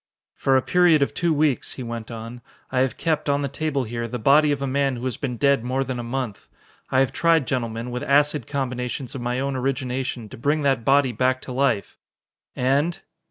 "For 0.33 0.57
a 0.57 0.63
period 0.63 1.03
of 1.03 1.13
two 1.13 1.31
weeks," 1.31 1.73
he 1.73 1.83
went 1.83 2.09
on, 2.09 2.41
"I 2.71 2.79
have 2.79 2.97
kept, 2.97 3.29
on 3.29 3.43
the 3.43 3.47
table 3.47 3.83
here, 3.83 4.07
the 4.07 4.17
body 4.17 4.51
of 4.51 4.59
a 4.59 4.65
man 4.65 4.95
who 4.95 5.05
has 5.05 5.15
been 5.15 5.37
dead 5.37 5.63
more 5.63 5.83
than 5.83 5.99
a 5.99 6.03
month. 6.03 6.47
I 6.89 7.01
have 7.01 7.13
tried, 7.13 7.45
gentlemen, 7.45 7.91
with 7.91 8.01
acid 8.01 8.47
combinations 8.47 9.13
of 9.13 9.21
my 9.21 9.39
own 9.39 9.55
origination, 9.55 10.27
to 10.29 10.37
bring 10.37 10.63
that 10.63 10.83
body 10.83 11.11
back 11.11 11.39
to 11.41 11.51
life. 11.51 11.99
And 12.55 12.99